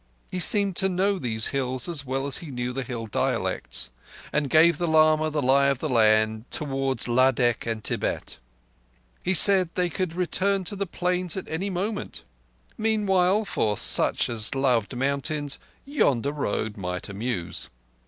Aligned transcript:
He 0.31 0.39
seemed 0.39 0.75
to 0.77 0.89
know 0.89 1.19
these 1.19 1.49
hills 1.53 1.87
as 1.87 2.03
well 2.07 2.25
as 2.25 2.39
he 2.39 2.49
knew 2.49 2.73
the 2.73 2.81
hill 2.81 3.05
dialects, 3.05 3.91
and 4.33 4.49
gave 4.49 4.79
the 4.79 4.87
lama 4.87 5.29
the 5.29 5.43
lie 5.43 5.67
of 5.67 5.77
the 5.77 5.87
land 5.87 6.45
towards 6.49 7.07
Ladakh 7.07 7.67
and 7.67 7.83
Tibet. 7.83 8.39
He 9.21 9.35
said 9.35 9.69
they 9.75 9.91
could 9.91 10.13
return 10.15 10.63
to 10.63 10.75
the 10.75 10.87
Plains 10.87 11.37
at 11.37 11.47
any 11.47 11.69
moment. 11.69 12.23
Meantime, 12.79 13.45
for 13.45 13.77
such 13.77 14.27
as 14.27 14.55
loved 14.55 14.95
mountains, 14.95 15.59
yonder 15.85 16.31
road 16.31 16.77
might 16.77 17.07
amuse. 17.07 17.69